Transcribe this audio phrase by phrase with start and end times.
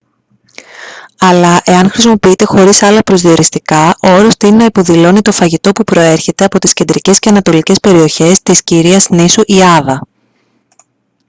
[1.19, 6.45] αλλά εάν χρησιμοποιείται χωρίς άλλα προσδιοριστικά ο όρος τείνει να υποδηλώνει το φαγητό που προέρχεται
[6.45, 10.01] από τις κεντρικές και ανατολικές περιοχές της κυρίας νήσου ιάβα